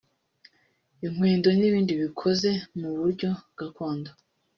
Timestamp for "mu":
2.79-2.89